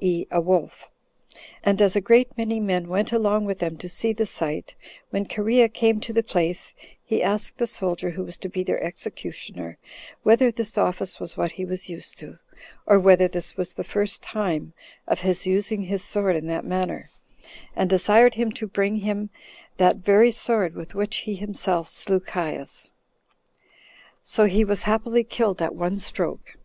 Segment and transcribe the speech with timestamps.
[0.00, 0.26] e.
[0.28, 0.90] a wolf]
[1.62, 4.74] And as a great many men went along with them to see the sight,
[5.10, 6.74] when Cherea came to the place,
[7.04, 9.78] he asked the soldier who was to be their executioner,
[10.24, 12.40] whether this office was what he was used to,
[12.86, 14.72] or whether this was the first time
[15.06, 17.08] of his using his sword in that manner,
[17.76, 19.30] and desired him to bring him
[19.76, 22.90] that very sword with which he himself slew Caius.
[24.18, 26.56] 15 So he was happily killed at one stroke.